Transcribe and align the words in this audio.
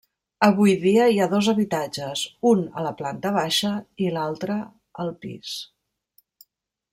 Avui 0.45 0.71
dia 0.83 1.03
hi 1.09 1.19
ha 1.19 1.27
dos 1.33 1.49
habitatges: 1.51 2.23
un 2.53 2.63
a 2.79 2.85
la 2.87 2.93
planta 3.03 3.33
baixa 3.37 3.75
i 4.07 4.09
l'altra 4.17 4.57
al 5.05 5.13
pis. 5.27 5.53